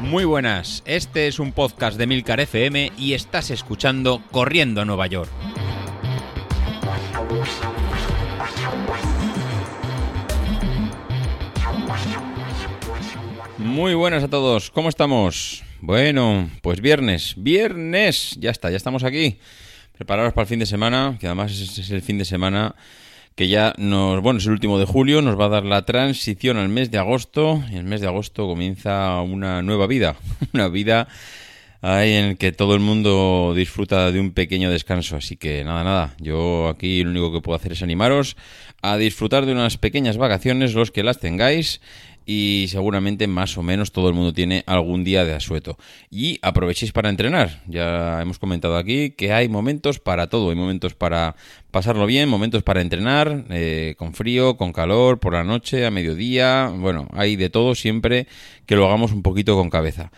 Muy 0.00 0.24
buenas, 0.24 0.82
este 0.86 1.26
es 1.26 1.38
un 1.38 1.52
podcast 1.52 1.98
de 1.98 2.06
Milcar 2.06 2.40
FM 2.40 2.92
y 2.96 3.14
estás 3.14 3.50
escuchando 3.50 4.22
Corriendo 4.30 4.80
a 4.80 4.84
Nueva 4.84 5.06
York. 5.08 5.30
Muy 13.58 13.94
buenas 13.94 14.22
a 14.22 14.28
todos, 14.28 14.70
¿cómo 14.70 14.88
estamos? 14.88 15.64
Bueno, 15.80 16.48
pues 16.62 16.80
viernes, 16.80 17.34
viernes, 17.36 18.36
ya 18.38 18.50
está, 18.50 18.70
ya 18.70 18.76
estamos 18.76 19.04
aquí. 19.04 19.38
Preparados 19.92 20.32
para 20.32 20.42
el 20.44 20.48
fin 20.48 20.60
de 20.60 20.66
semana, 20.66 21.16
que 21.18 21.26
además 21.26 21.52
es 21.52 21.90
el 21.90 22.02
fin 22.02 22.16
de 22.16 22.24
semana 22.24 22.76
que 23.36 23.48
ya 23.48 23.74
nos, 23.76 24.22
bueno, 24.22 24.38
es 24.38 24.46
el 24.46 24.52
último 24.52 24.78
de 24.78 24.86
julio, 24.86 25.20
nos 25.20 25.38
va 25.38 25.44
a 25.44 25.50
dar 25.50 25.64
la 25.64 25.84
transición 25.84 26.56
al 26.56 26.70
mes 26.70 26.90
de 26.90 26.96
agosto, 26.96 27.62
y 27.70 27.76
el 27.76 27.84
mes 27.84 28.00
de 28.00 28.06
agosto 28.06 28.46
comienza 28.46 29.20
una 29.20 29.60
nueva 29.60 29.86
vida, 29.86 30.16
una 30.54 30.68
vida 30.68 31.06
ahí 31.82 32.14
en 32.14 32.24
el 32.24 32.38
que 32.38 32.52
todo 32.52 32.74
el 32.74 32.80
mundo 32.80 33.52
disfruta 33.54 34.10
de 34.10 34.20
un 34.20 34.32
pequeño 34.32 34.70
descanso, 34.70 35.16
así 35.16 35.36
que 35.36 35.62
nada, 35.64 35.84
nada, 35.84 36.14
yo 36.18 36.68
aquí 36.68 37.04
lo 37.04 37.10
único 37.10 37.30
que 37.30 37.42
puedo 37.42 37.56
hacer 37.56 37.72
es 37.72 37.82
animaros 37.82 38.38
a 38.80 38.96
disfrutar 38.96 39.44
de 39.44 39.52
unas 39.52 39.76
pequeñas 39.76 40.16
vacaciones, 40.16 40.72
los 40.72 40.90
que 40.90 41.02
las 41.02 41.20
tengáis, 41.20 41.82
y 42.26 42.66
seguramente 42.68 43.28
más 43.28 43.56
o 43.56 43.62
menos 43.62 43.92
todo 43.92 44.08
el 44.08 44.14
mundo 44.14 44.32
tiene 44.32 44.64
algún 44.66 45.04
día 45.04 45.24
de 45.24 45.32
asueto. 45.32 45.78
Y 46.10 46.40
aprovechéis 46.42 46.90
para 46.90 47.08
entrenar. 47.08 47.62
Ya 47.68 48.20
hemos 48.20 48.40
comentado 48.40 48.76
aquí 48.76 49.10
que 49.10 49.32
hay 49.32 49.48
momentos 49.48 50.00
para 50.00 50.28
todo. 50.28 50.50
Hay 50.50 50.56
momentos 50.56 50.94
para 50.94 51.36
pasarlo 51.70 52.04
bien, 52.04 52.28
momentos 52.28 52.64
para 52.64 52.80
entrenar, 52.80 53.44
eh, 53.50 53.94
con 53.96 54.12
frío, 54.12 54.56
con 54.56 54.72
calor, 54.72 55.20
por 55.20 55.34
la 55.34 55.44
noche, 55.44 55.86
a 55.86 55.92
mediodía. 55.92 56.72
Bueno, 56.76 57.06
hay 57.12 57.36
de 57.36 57.48
todo 57.48 57.76
siempre 57.76 58.26
que 58.66 58.74
lo 58.74 58.86
hagamos 58.86 59.12
un 59.12 59.22
poquito 59.22 59.54
con 59.54 59.70
cabeza. 59.70 60.10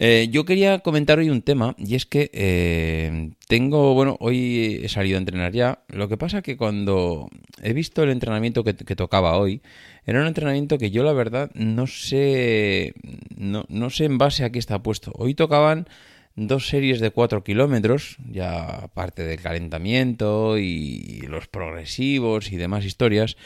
Eh, 0.00 0.28
yo 0.30 0.44
quería 0.44 0.78
comentar 0.78 1.18
hoy 1.18 1.28
un 1.28 1.42
tema 1.42 1.74
y 1.76 1.96
es 1.96 2.06
que 2.06 2.30
eh, 2.32 3.30
tengo, 3.48 3.94
bueno, 3.94 4.16
hoy 4.20 4.80
he 4.84 4.88
salido 4.88 5.16
a 5.16 5.18
entrenar 5.18 5.52
ya. 5.52 5.80
Lo 5.88 6.08
que 6.08 6.16
pasa 6.16 6.40
que 6.40 6.56
cuando 6.56 7.28
he 7.60 7.72
visto 7.72 8.04
el 8.04 8.10
entrenamiento 8.10 8.62
que, 8.62 8.74
tocaba 8.74 9.36
hoy, 9.36 9.60
era 10.08 10.22
un 10.22 10.26
entrenamiento 10.26 10.78
que 10.78 10.90
yo 10.90 11.02
la 11.02 11.12
verdad 11.12 11.50
no 11.52 11.86
sé, 11.86 12.94
no, 13.36 13.66
no 13.68 13.90
sé 13.90 14.06
en 14.06 14.16
base 14.16 14.42
a 14.42 14.50
qué 14.50 14.58
está 14.58 14.82
puesto. 14.82 15.12
Hoy 15.14 15.34
tocaban 15.34 15.86
dos 16.34 16.66
series 16.68 16.98
de 17.00 17.10
4 17.10 17.44
kilómetros, 17.44 18.16
ya 18.26 18.64
aparte 18.64 19.24
del 19.24 19.38
calentamiento 19.42 20.56
y 20.56 21.20
los 21.28 21.46
progresivos 21.46 22.50
y 22.52 22.56
demás 22.56 22.86
historias 22.86 23.36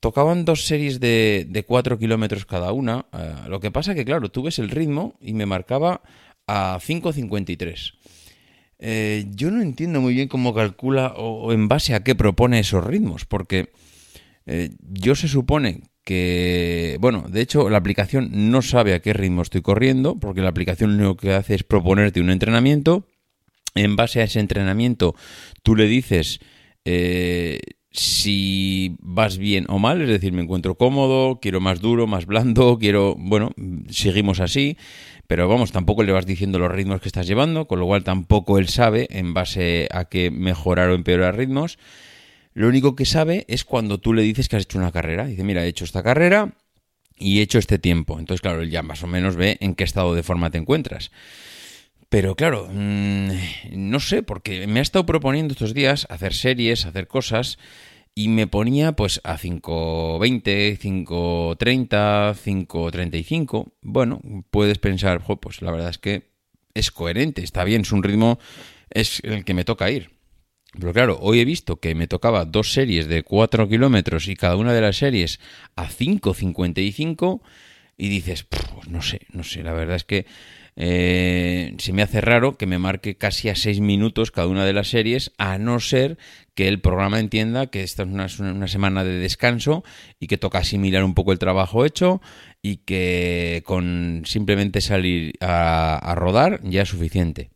tocaban 0.00 0.46
dos 0.46 0.64
series 0.64 1.00
de, 1.00 1.46
de 1.46 1.64
4 1.64 1.98
kilómetros 1.98 2.46
cada 2.46 2.72
una. 2.72 3.04
Eh, 3.12 3.34
lo 3.48 3.60
que 3.60 3.70
pasa 3.70 3.94
que, 3.94 4.06
claro, 4.06 4.30
tú 4.30 4.42
ves 4.42 4.58
el 4.58 4.70
ritmo 4.70 5.16
y 5.20 5.34
me 5.34 5.44
marcaba 5.44 6.00
a 6.46 6.78
5.53. 6.80 7.92
Eh, 8.78 9.26
yo 9.34 9.50
no 9.50 9.60
entiendo 9.60 10.00
muy 10.00 10.14
bien 10.14 10.28
cómo 10.28 10.54
calcula 10.54 11.14
o, 11.16 11.52
en 11.52 11.68
base 11.68 11.94
a 11.94 12.02
qué 12.02 12.14
propone 12.14 12.58
esos 12.58 12.82
ritmos, 12.82 13.26
porque 13.26 13.70
eh, 14.46 14.70
yo 14.78 15.14
se 15.14 15.28
supone 15.28 15.82
que, 16.04 16.96
bueno, 17.00 17.24
de 17.28 17.40
hecho 17.40 17.68
la 17.70 17.78
aplicación 17.78 18.50
no 18.50 18.62
sabe 18.62 18.94
a 18.94 19.00
qué 19.00 19.12
ritmo 19.12 19.42
estoy 19.42 19.62
corriendo, 19.62 20.18
porque 20.18 20.42
la 20.42 20.50
aplicación 20.50 20.98
lo 20.98 21.16
que 21.16 21.32
hace 21.32 21.54
es 21.54 21.64
proponerte 21.64 22.20
un 22.20 22.30
entrenamiento. 22.30 23.06
En 23.74 23.96
base 23.96 24.20
a 24.20 24.24
ese 24.24 24.38
entrenamiento, 24.38 25.16
tú 25.62 25.74
le 25.74 25.86
dices 25.86 26.38
si 27.94 28.96
vas 28.98 29.38
bien 29.38 29.66
o 29.68 29.78
mal, 29.78 30.02
es 30.02 30.08
decir, 30.08 30.32
me 30.32 30.42
encuentro 30.42 30.74
cómodo, 30.74 31.38
quiero 31.40 31.60
más 31.60 31.80
duro, 31.80 32.08
más 32.08 32.26
blando, 32.26 32.76
quiero, 32.80 33.14
bueno, 33.16 33.52
seguimos 33.88 34.40
así, 34.40 34.76
pero 35.28 35.48
vamos, 35.48 35.70
tampoco 35.70 36.02
le 36.02 36.12
vas 36.12 36.26
diciendo 36.26 36.58
los 36.58 36.72
ritmos 36.72 37.00
que 37.00 37.08
estás 37.08 37.28
llevando, 37.28 37.66
con 37.66 37.78
lo 37.78 37.86
cual 37.86 38.02
tampoco 38.02 38.58
él 38.58 38.68
sabe 38.68 39.06
en 39.10 39.32
base 39.32 39.88
a 39.92 40.06
que 40.06 40.32
mejorar 40.32 40.90
o 40.90 40.94
empeorar 40.94 41.36
ritmos. 41.36 41.78
Lo 42.54 42.68
único 42.68 42.94
que 42.94 43.04
sabe 43.04 43.44
es 43.48 43.64
cuando 43.64 43.98
tú 43.98 44.14
le 44.14 44.22
dices 44.22 44.48
que 44.48 44.56
has 44.56 44.62
hecho 44.62 44.78
una 44.78 44.92
carrera. 44.92 45.26
Dice, 45.26 45.42
mira, 45.42 45.64
he 45.64 45.68
hecho 45.68 45.84
esta 45.84 46.02
carrera 46.02 46.54
y 47.18 47.40
he 47.40 47.42
hecho 47.42 47.58
este 47.58 47.78
tiempo. 47.78 48.18
Entonces, 48.18 48.40
claro, 48.40 48.62
él 48.62 48.70
ya 48.70 48.82
más 48.82 49.02
o 49.02 49.08
menos 49.08 49.36
ve 49.36 49.58
en 49.60 49.74
qué 49.74 49.84
estado 49.84 50.14
de 50.14 50.22
forma 50.22 50.50
te 50.50 50.58
encuentras. 50.58 51.10
Pero 52.08 52.36
claro, 52.36 52.68
mm, 52.72 53.28
no 53.72 53.98
sé, 53.98 54.22
porque 54.22 54.68
me 54.68 54.78
ha 54.78 54.82
estado 54.82 55.04
proponiendo 55.04 55.52
estos 55.52 55.74
días 55.74 56.06
hacer 56.10 56.32
series, 56.32 56.86
hacer 56.86 57.08
cosas, 57.08 57.58
y 58.14 58.28
me 58.28 58.46
ponía 58.46 58.92
pues 58.92 59.20
a 59.24 59.36
5.20, 59.36 60.78
5.30, 60.78 62.34
5.35. 62.36 63.72
Bueno, 63.82 64.20
puedes 64.50 64.78
pensar, 64.78 65.24
pues 65.40 65.60
la 65.60 65.72
verdad 65.72 65.90
es 65.90 65.98
que 65.98 66.30
es 66.74 66.92
coherente, 66.92 67.42
está 67.42 67.64
bien, 67.64 67.82
es 67.82 67.90
un 67.90 68.04
ritmo, 68.04 68.38
es 68.90 69.20
el 69.24 69.44
que 69.44 69.54
me 69.54 69.64
toca 69.64 69.90
ir. 69.90 70.13
Pero 70.78 70.92
claro, 70.92 71.18
hoy 71.20 71.40
he 71.40 71.44
visto 71.44 71.76
que 71.76 71.94
me 71.94 72.08
tocaba 72.08 72.44
dos 72.44 72.72
series 72.72 73.06
de 73.06 73.22
4 73.22 73.68
kilómetros 73.68 74.28
y 74.28 74.36
cada 74.36 74.56
una 74.56 74.72
de 74.72 74.80
las 74.80 74.96
series 74.96 75.40
a 75.76 75.88
5.55 75.88 77.40
y 77.96 78.08
dices, 78.08 78.44
pues 78.44 78.64
no 78.88 79.02
sé, 79.02 79.20
no 79.32 79.44
sé, 79.44 79.62
la 79.62 79.72
verdad 79.72 79.96
es 79.96 80.04
que 80.04 80.26
eh, 80.76 81.74
se 81.78 81.92
me 81.92 82.02
hace 82.02 82.20
raro 82.20 82.56
que 82.56 82.66
me 82.66 82.78
marque 82.78 83.16
casi 83.16 83.48
a 83.48 83.54
seis 83.54 83.80
minutos 83.80 84.32
cada 84.32 84.48
una 84.48 84.64
de 84.64 84.72
las 84.72 84.88
series, 84.88 85.32
a 85.38 85.58
no 85.58 85.78
ser 85.78 86.18
que 86.54 86.66
el 86.66 86.80
programa 86.80 87.20
entienda 87.20 87.68
que 87.68 87.82
esta 87.82 88.02
es 88.02 88.40
una, 88.40 88.68
semana 88.68 89.04
de 89.04 89.18
descanso 89.18 89.84
y 90.18 90.26
que 90.26 90.38
toca 90.38 90.58
asimilar 90.58 91.04
un 91.04 91.14
poco 91.14 91.32
el 91.32 91.38
trabajo 91.38 91.84
hecho 91.84 92.20
y 92.62 92.78
que 92.78 93.62
con 93.64 94.22
simplemente 94.24 94.80
salir 94.80 95.34
a, 95.40 96.14
rodar 96.16 96.60
ya 96.64 96.82
es 96.82 96.88
suficiente. 96.88 97.50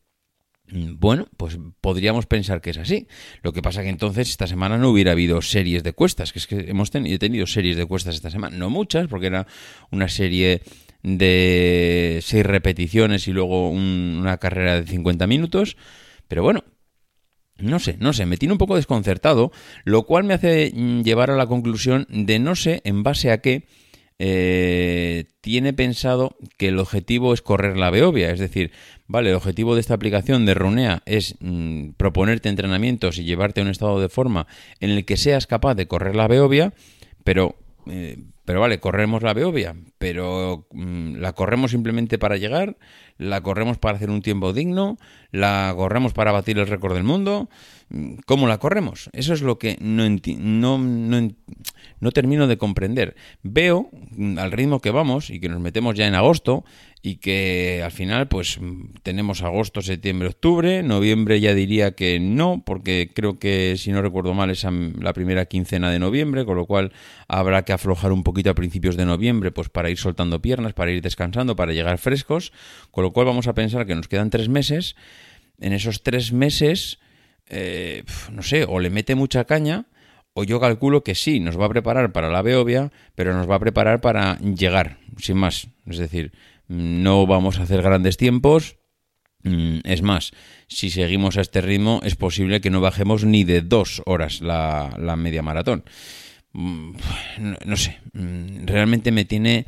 Bueno, 0.71 1.27
pues 1.37 1.59
podríamos 1.81 2.27
pensar 2.27 2.61
que 2.61 2.71
es 2.71 2.79
así. 2.79 3.09
Lo 3.43 3.53
que 3.53 3.63
pasa 3.63 3.83
que 3.83 3.89
entonces 3.89 4.29
esta 4.29 4.47
semana 4.47 4.77
no 4.77 4.91
hubiera 4.91 5.13
habido 5.13 5.41
series 5.41 5.83
de 5.83 5.93
cuestas, 5.93 6.33
que 6.33 6.39
es 6.39 6.47
que 6.47 6.67
hemos 6.69 6.91
tenido, 6.91 7.15
he 7.15 7.19
tenido 7.19 7.47
series 7.47 7.77
de 7.77 7.87
cuestas 7.87 8.15
esta 8.17 8.31
semana, 8.31 8.57
no 8.57 8.69
muchas, 8.69 9.09
porque 9.09 9.29
era 9.29 9.47
una 9.91 10.09
serie 10.09 10.63
de 11.03 12.21
seis 12.23 12.45
repeticiones 12.45 13.29
y 13.29 13.33
luego 13.33 13.71
una 13.71 14.37
carrera 14.39 14.81
de 14.81 14.87
50 14.87 15.27
minutos. 15.27 15.77
Pero 16.29 16.43
bueno, 16.43 16.65
no 17.59 17.79
sé, 17.79 17.97
no 17.99 18.13
sé, 18.13 18.27
me 18.27 18.37
tiene 18.37 18.53
un 18.53 18.59
poco 18.59 18.77
desconcertado, 18.77 19.51
lo 19.85 20.05
cual 20.05 20.25
me 20.25 20.35
hace 20.35 20.71
llevar 21.03 21.31
a 21.31 21.37
la 21.37 21.47
conclusión 21.47 22.07
de 22.11 22.39
no 22.39 22.55
sé 22.55 22.83
en 22.85 23.03
base 23.03 23.31
a 23.31 23.41
qué 23.41 23.67
eh, 24.19 25.27
tiene 25.41 25.73
pensado 25.73 26.37
que 26.57 26.69
el 26.69 26.79
objetivo 26.79 27.33
es 27.33 27.43
correr 27.43 27.77
la 27.77 27.91
Beovia. 27.91 28.31
Es 28.31 28.41
decir, 28.41 28.73
vale, 29.07 29.31
el 29.31 29.37
objetivo 29.37 29.75
de 29.75 29.81
esta 29.81 29.95
aplicación 29.95 30.45
de 30.45 30.55
Runea 30.55 31.03
es 31.07 31.37
mm, 31.41 31.91
proponerte 31.97 32.49
entrenamientos 32.49 33.19
y 33.19 33.25
llevarte 33.25 33.61
a 33.61 33.65
un 33.65 33.71
estado 33.71 34.01
de 34.01 34.09
forma 34.09 34.47
en 34.81 34.91
el 34.91 35.05
que 35.05 35.17
seas 35.17 35.47
capaz 35.47 35.75
de 35.75 35.87
correr 35.87 36.17
la 36.17 36.29
Beovia, 36.29 36.75
pero 37.23 37.57
eh, 37.87 38.19
pero 38.49 38.61
vale, 38.61 38.81
corremos 38.81 39.23
la 39.23 39.35
Beovia, 39.35 39.77
pero 39.99 40.67
mm, 40.73 41.17
la 41.17 41.35
corremos 41.35 41.71
simplemente 41.71 42.17
para 42.17 42.39
llegar, 42.39 42.79
la 43.19 43.43
corremos 43.43 43.77
para 43.77 43.97
hacer 43.97 44.09
un 44.09 44.23
tiempo 44.23 44.55
digno, 44.55 44.97
la 45.33 45.75
corremos 45.77 46.15
para 46.15 46.33
batir 46.33 46.59
el 46.59 46.67
récord 46.67 46.95
del 46.95 47.05
mundo. 47.05 47.51
¿Cómo 48.25 48.47
la 48.47 48.57
corremos? 48.57 49.11
Eso 49.13 49.35
es 49.35 49.43
lo 49.43 49.59
que 49.59 49.77
no, 49.83 50.09
no, 50.09 50.79
no, 50.79 51.29
no 52.01 52.11
termino 52.11 52.47
de 52.47 52.57
comprender. 52.57 53.17
Veo 53.43 53.91
mm, 54.13 54.39
al 54.39 54.51
ritmo 54.51 54.81
que 54.81 54.93
vamos 54.93 55.29
y 55.29 55.41
que 55.41 55.51
nos 55.51 55.61
metemos 55.61 55.95
ya 55.95 56.07
en 56.07 56.15
agosto 56.15 56.65
y 57.03 57.17
que 57.17 57.83
al 57.85 57.93
final 57.93 58.29
pues 58.29 58.59
tenemos 59.03 59.43
agosto, 59.43 59.83
septiembre, 59.83 60.29
octubre, 60.29 60.83
noviembre 60.83 61.41
ya 61.41 61.55
diría 61.55 61.93
que 61.93 62.19
no, 62.21 62.63
porque 62.67 63.11
creo 63.15 63.39
que 63.39 63.77
si 63.77 63.93
no 63.93 64.03
recuerdo 64.03 64.35
mal 64.35 64.51
es 64.51 64.65
la 64.65 65.13
primera 65.13 65.47
quincena 65.47 65.91
de 65.91 65.99
noviembre, 65.99 66.45
con 66.45 66.57
lo 66.57 66.67
cual 66.67 66.93
habrá 67.29 67.65
que 67.65 67.73
aflojar 67.73 68.13
un 68.13 68.25
poquito 68.25 68.51
a 68.51 68.55
principios 68.55 68.97
de 68.97 69.07
noviembre 69.07 69.53
pues 69.53 69.69
para 69.69 69.91
ir 69.91 69.99
soltando 69.99 70.43
piernas, 70.43 70.73
para 70.73 70.91
ir 70.91 71.03
descansando, 71.03 71.55
para 71.57 71.73
llegar 71.73 71.99
frescos, 71.99 72.53
con 72.91 73.05
lo 73.05 73.13
cual 73.13 73.27
vamos 73.27 73.47
a 73.47 73.55
pensar 73.55 73.87
que 73.87 73.95
nos 73.95 74.09
quedan 74.09 74.31
tres 74.31 74.49
meses. 74.49 74.97
En 75.61 75.73
esos 75.73 76.03
tres 76.03 76.33
meses 76.33 76.99
eh, 77.49 78.05
no 78.33 78.43
sé, 78.43 78.65
o 78.69 78.79
le 78.79 78.91
mete 78.91 79.15
mucha 79.15 79.45
caña, 79.45 79.87
o 80.35 80.45
yo 80.45 80.61
calculo 80.61 81.03
que 81.03 81.15
sí, 81.15 81.41
nos 81.41 81.59
va 81.59 81.67
a 81.67 81.69
preparar 81.71 82.13
para 82.13 82.29
la 82.29 82.43
Beovia, 82.43 82.93
pero 83.15 83.33
nos 83.33 83.49
va 83.49 83.57
a 83.57 83.61
preparar 83.61 84.01
para 84.01 84.39
llegar, 84.39 84.99
sin 85.17 85.39
más. 85.39 85.69
Es 85.87 85.99
decir, 85.99 86.33
no 86.69 87.27
vamos 87.27 87.59
a 87.59 87.65
hacer 87.65 87.83
grandes 87.83 88.17
tiempos. 88.17 88.77
Mm, 89.43 89.79
es 89.85 90.03
más, 90.03 90.33
si 90.69 90.91
seguimos 90.91 91.37
a 91.37 91.41
este 91.41 91.61
ritmo, 91.61 92.01
es 92.05 92.17
posible 92.17 92.61
que 92.61 92.71
no 92.71 92.81
bajemos 92.81 93.25
ni 93.25 93.45
de 93.45 93.63
dos 93.63 94.03
horas 94.07 94.41
la, 94.41 94.95
la 94.99 95.17
media 95.17 95.43
maratón. 95.43 95.85
Mm, 96.53 96.93
no, 97.65 97.77
sé, 97.77 97.99
mm, 98.13 98.67
realmente 98.67 99.13
me 99.13 99.25
tiene 99.25 99.67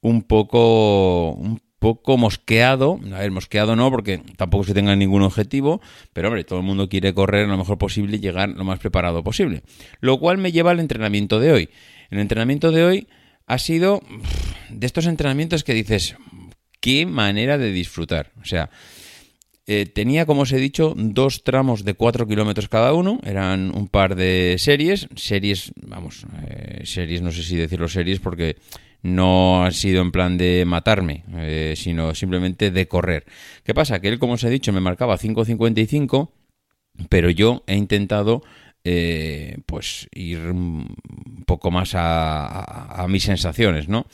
un 0.00 0.22
poco, 0.22 1.32
un 1.32 1.60
poco 1.78 2.16
mosqueado. 2.16 3.00
A 3.12 3.18
ver, 3.18 3.30
mosqueado 3.30 3.76
no, 3.76 3.90
porque 3.90 4.18
tampoco 4.36 4.64
se 4.64 4.74
tenga 4.74 4.96
ningún 4.96 5.22
objetivo, 5.22 5.80
pero 6.12 6.28
hombre, 6.28 6.44
todo 6.44 6.60
el 6.60 6.64
mundo 6.64 6.88
quiere 6.88 7.12
correr 7.14 7.48
lo 7.48 7.56
mejor 7.56 7.78
posible 7.78 8.16
y 8.16 8.20
llegar 8.20 8.48
lo 8.48 8.64
más 8.64 8.78
preparado 8.78 9.22
posible. 9.22 9.62
Lo 10.00 10.18
cual 10.18 10.38
me 10.38 10.52
lleva 10.52 10.70
al 10.70 10.80
entrenamiento 10.80 11.40
de 11.40 11.52
hoy. 11.52 11.68
El 12.10 12.18
entrenamiento 12.18 12.72
de 12.72 12.84
hoy 12.84 13.08
ha 13.46 13.58
sido 13.58 14.00
de 14.68 14.86
estos 14.86 15.06
entrenamientos 15.06 15.64
que 15.64 15.74
dices, 15.74 16.16
qué 16.80 17.06
manera 17.06 17.58
de 17.58 17.72
disfrutar. 17.72 18.32
O 18.40 18.44
sea, 18.44 18.70
eh, 19.72 19.86
tenía, 19.86 20.26
como 20.26 20.42
os 20.42 20.52
he 20.52 20.56
dicho, 20.56 20.94
dos 20.96 21.44
tramos 21.44 21.84
de 21.84 21.94
4 21.94 22.26
kilómetros 22.26 22.68
cada 22.68 22.92
uno. 22.92 23.20
Eran 23.22 23.70
un 23.72 23.86
par 23.86 24.16
de 24.16 24.56
series. 24.58 25.06
Series, 25.14 25.72
vamos, 25.86 26.26
eh, 26.48 26.80
series, 26.84 27.22
no 27.22 27.30
sé 27.30 27.44
si 27.44 27.54
decirlo 27.54 27.86
series 27.86 28.18
porque 28.18 28.56
no 29.02 29.64
ha 29.64 29.70
sido 29.70 30.02
en 30.02 30.10
plan 30.10 30.36
de 30.38 30.64
matarme, 30.66 31.22
eh, 31.36 31.74
sino 31.76 32.16
simplemente 32.16 32.72
de 32.72 32.88
correr. 32.88 33.26
¿Qué 33.62 33.72
pasa? 33.72 34.00
Que 34.00 34.08
él, 34.08 34.18
como 34.18 34.32
os 34.32 34.42
he 34.42 34.50
dicho, 34.50 34.72
me 34.72 34.80
marcaba 34.80 35.16
5.55, 35.16 36.30
pero 37.08 37.30
yo 37.30 37.62
he 37.68 37.76
intentado 37.76 38.42
pues 39.66 40.08
ir 40.12 40.38
un 40.38 40.96
poco 41.46 41.70
más 41.70 41.92
a, 41.94 43.06
mis 43.08 43.22
sensaciones, 43.22 43.88
¿no? 43.88 44.06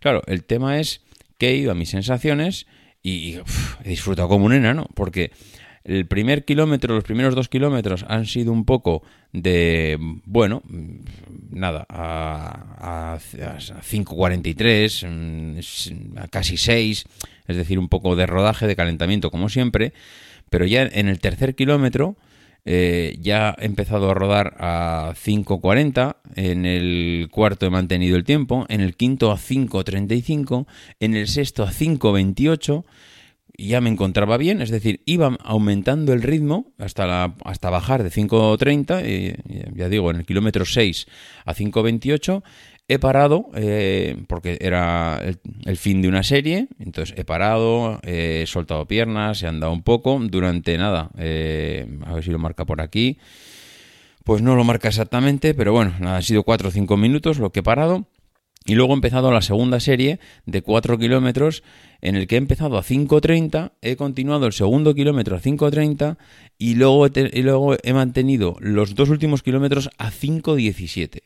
Claro, 0.00 0.22
el 0.26 0.44
tema 0.44 0.80
es 0.80 1.00
que 1.38 1.50
he 1.50 1.56
ido 1.56 1.72
a 1.72 1.74
mis 1.74 1.90
sensaciones 1.90 2.66
y 3.02 3.38
he 3.84 3.88
disfrutado 3.88 4.28
como 4.28 4.46
un 4.46 4.52
enano, 4.52 4.86
porque 4.94 5.32
el 5.84 6.06
primer 6.06 6.44
kilómetro, 6.44 6.94
los 6.94 7.04
primeros 7.04 7.34
dos 7.34 7.48
kilómetros 7.48 8.04
han 8.08 8.26
sido 8.26 8.52
un 8.52 8.66
poco 8.66 9.02
de, 9.32 9.96
bueno, 10.26 10.62
nada, 11.50 11.86
a, 11.88 13.14
a, 13.14 13.18
5.43, 13.18 16.18
a 16.18 16.28
casi 16.28 16.58
6, 16.58 17.04
es 17.46 17.56
decir, 17.56 17.78
un 17.78 17.88
poco 17.88 18.16
de 18.16 18.26
rodaje, 18.26 18.66
de 18.66 18.76
calentamiento 18.76 19.30
como 19.30 19.48
siempre, 19.48 19.94
pero 20.50 20.66
ya 20.66 20.82
en 20.82 21.08
el 21.08 21.20
tercer 21.20 21.54
kilómetro 21.54 22.16
eh, 22.64 23.16
ya 23.20 23.54
he 23.58 23.66
empezado 23.66 24.10
a 24.10 24.14
rodar 24.14 24.56
a 24.58 25.14
5.40, 25.14 26.16
en 26.36 26.66
el 26.66 27.28
cuarto 27.30 27.66
he 27.66 27.70
mantenido 27.70 28.16
el 28.16 28.24
tiempo, 28.24 28.66
en 28.68 28.80
el 28.80 28.96
quinto 28.96 29.30
a 29.30 29.36
5.35, 29.36 30.66
en 31.00 31.14
el 31.14 31.28
sexto 31.28 31.62
a 31.62 31.70
5.28 31.70 32.84
ya 33.60 33.80
me 33.80 33.90
encontraba 33.90 34.36
bien, 34.36 34.62
es 34.62 34.70
decir, 34.70 35.02
iba 35.04 35.36
aumentando 35.42 36.12
el 36.12 36.22
ritmo 36.22 36.72
hasta, 36.78 37.06
la, 37.06 37.34
hasta 37.44 37.70
bajar 37.70 38.04
de 38.04 38.10
5.30, 38.10 39.74
ya 39.74 39.88
digo, 39.88 40.12
en 40.12 40.18
el 40.18 40.24
kilómetro 40.24 40.64
6 40.64 41.06
a 41.44 41.54
5.28, 41.54 42.44
he 42.88 42.98
parado 42.98 43.50
eh, 43.54 44.16
porque 44.26 44.56
era 44.60 45.20
el, 45.66 45.76
fin 45.76 46.00
de 46.00 46.08
una 46.08 46.22
serie, 46.22 46.68
entonces 46.78 47.16
he 47.18 47.24
parado, 47.24 48.00
he 48.02 48.44
soltado 48.46 48.86
piernas, 48.86 49.42
he 49.42 49.46
andado 49.46 49.72
un 49.72 49.82
poco 49.82 50.18
durante 50.18 50.76
nada, 50.78 51.10
eh, 51.18 51.86
a 52.06 52.14
ver 52.14 52.24
si 52.24 52.30
lo 52.30 52.38
marca 52.38 52.64
por 52.64 52.80
aquí, 52.80 53.18
pues 54.24 54.40
no 54.40 54.56
lo 54.56 54.64
marca 54.64 54.88
exactamente, 54.88 55.52
pero 55.52 55.72
bueno, 55.72 55.94
han 56.00 56.22
sido 56.22 56.42
4 56.42 56.68
o 56.68 56.70
5 56.70 56.96
minutos 56.96 57.38
lo 57.38 57.50
que 57.52 57.60
he 57.60 57.62
parado. 57.62 58.06
Y 58.66 58.74
luego 58.74 58.92
he 58.92 58.96
empezado 58.96 59.32
la 59.32 59.40
segunda 59.40 59.80
serie 59.80 60.18
de 60.44 60.60
4 60.60 60.98
kilómetros 60.98 61.62
en 62.02 62.16
el 62.16 62.26
que 62.26 62.34
he 62.34 62.38
empezado 62.38 62.76
a 62.76 62.82
5.30, 62.82 63.72
he 63.80 63.96
continuado 63.96 64.46
el 64.46 64.52
segundo 64.52 64.94
kilómetro 64.94 65.36
a 65.36 65.40
5.30 65.40 66.18
y 66.58 66.72
y 66.72 67.42
luego 67.42 67.76
he 67.82 67.92
mantenido 67.94 68.56
los 68.60 68.94
dos 68.94 69.08
últimos 69.08 69.42
kilómetros 69.42 69.88
a 69.96 70.10
5.17. 70.10 71.22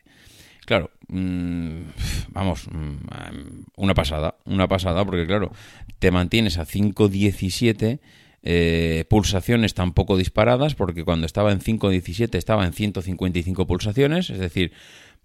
Claro, 0.65 0.91
mm, 1.07 1.81
vamos, 2.29 2.67
mm, 2.71 3.65
una 3.77 3.93
pasada, 3.93 4.35
una 4.45 4.67
pasada, 4.67 5.03
porque 5.05 5.25
claro, 5.25 5.51
te 5.99 6.11
mantienes 6.11 6.57
a 6.57 6.65
5.17, 6.65 7.99
eh, 8.45 9.05
pulsaciones 9.09 9.73
tampoco 9.73 10.17
disparadas, 10.17 10.75
porque 10.75 11.03
cuando 11.03 11.25
estaba 11.25 11.51
en 11.51 11.59
5.17 11.59 12.37
estaba 12.37 12.65
en 12.65 12.73
155 12.73 13.67
pulsaciones, 13.67 14.29
es 14.29 14.39
decir, 14.39 14.73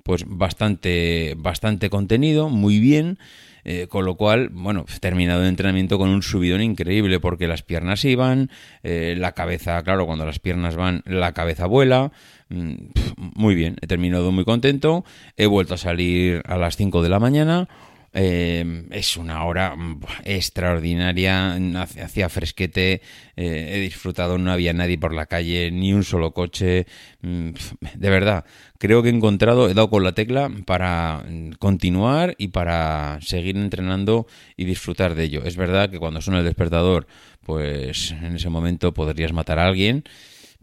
pues 0.09 0.25
bastante, 0.27 1.35
bastante 1.37 1.91
contenido, 1.91 2.49
muy 2.49 2.81
bien. 2.81 3.19
Eh, 3.65 3.89
con 3.89 4.07
lo 4.07 4.15
cual, 4.15 4.49
bueno, 4.49 4.87
terminado 5.01 5.43
el 5.43 5.49
entrenamiento 5.49 5.99
con 5.99 6.09
un 6.09 6.23
subidón 6.23 6.63
increíble 6.63 7.21
porque 7.21 7.47
las 7.47 7.63
piernas 7.63 8.03
iban, 8.07 8.49
eh, 8.83 9.15
la 9.19 9.33
cabeza, 9.33 9.83
claro, 9.83 10.07
cuando 10.07 10.25
las 10.25 10.39
piernas 10.39 10.77
van, 10.77 11.03
la 11.05 11.35
cabeza 11.35 11.67
vuela. 11.67 12.11
Mm, 12.49 12.77
muy 13.35 13.55
bien, 13.55 13.77
he 13.83 13.87
terminado 13.87 14.33
muy 14.33 14.47
contento. 14.47 15.05
He 15.37 15.45
vuelto 15.45 15.75
a 15.75 15.77
salir 15.77 16.41
a 16.47 16.57
las 16.57 16.79
5 16.79 17.03
de 17.03 17.09
la 17.11 17.21
mañana. 17.21 17.69
Eh, 18.13 18.87
es 18.91 19.17
una 19.17 19.45
hora 19.45 19.77
mm, 19.77 20.01
extraordinaria, 20.25 21.59
hacía 22.03 22.29
fresquete, 22.29 23.03
he 23.37 23.81
disfrutado, 23.81 24.39
no 24.39 24.51
había 24.51 24.73
nadie 24.73 24.99
por 24.99 25.15
la 25.15 25.27
calle, 25.27 25.71
ni 25.71 25.93
un 25.93 26.05
solo 26.05 26.33
coche, 26.33 26.87
mm, 27.21 27.51
de 27.95 28.11
verdad, 28.11 28.45
creo 28.79 29.03
que 29.03 29.11
he 29.11 29.13
encontrado, 29.13 29.69
he 29.69 29.75
dado 29.75 29.91
con 29.91 30.05
la 30.05 30.13
tecla 30.13 30.51
para 30.65 31.25
continuar 31.59 32.35
y 32.39 32.49
para 32.49 33.19
seguir 33.21 33.57
entrenando 33.57 34.27
y 34.57 34.65
disfrutar 34.65 35.15
de 35.15 35.25
ello. 35.25 35.45
Es 35.45 35.57
verdad 35.57 35.91
que 35.91 35.99
cuando 35.99 36.21
suena 36.21 36.41
el 36.41 36.45
despertador, 36.47 37.07
pues 37.45 38.13
en 38.13 38.37
ese 38.37 38.49
momento 38.49 38.93
podrías 38.93 39.33
matar 39.33 39.59
a 39.59 39.67
alguien. 39.67 40.05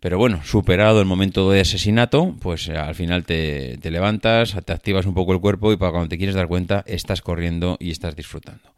Pero 0.05 0.19
bueno, 0.19 0.41
superado 0.43 0.99
el 0.99 1.07
momento 1.07 1.49
de 1.49 1.61
asesinato, 1.61 2.35
pues 2.39 2.67
eh, 2.67 2.77
al 2.77 2.93
final 2.93 3.23
te, 3.23 3.79
te, 3.81 3.89
levantas, 3.89 4.55
te 4.63 4.71
activas 4.71 5.07
un 5.07 5.15
poco 5.15 5.33
el 5.33 5.39
cuerpo 5.39 5.73
y 5.73 5.77
para 5.77 5.93
cuando 5.93 6.09
te 6.09 6.19
quieres 6.19 6.35
dar 6.35 6.47
cuenta 6.47 6.83
estás 6.85 7.23
corriendo 7.23 7.75
y 7.79 7.89
estás 7.89 8.15
disfrutando. 8.15 8.69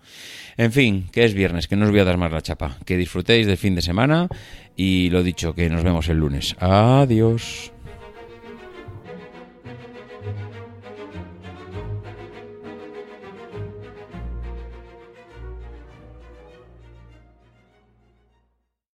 En 0.56 0.72
fin, 0.72 1.10
que 1.12 1.26
es 1.26 1.34
viernes, 1.34 1.68
que 1.68 1.76
no 1.76 1.84
os 1.84 1.92
voy 1.92 2.00
a 2.00 2.06
dar 2.06 2.16
más 2.16 2.32
la 2.32 2.42
chapa. 2.42 2.78
Que 2.86 2.96
disfrutéis 2.96 3.46
del 3.46 3.58
fin 3.58 3.76
de 3.76 3.82
semana 3.82 4.30
y 4.78 5.10
lo 5.10 5.22
dicho, 5.22 5.54
que 5.54 5.70
nos 5.70 5.84
vemos 5.84 6.08
el 6.08 6.18
lunes. 6.18 6.56
Adiós. 6.62 7.74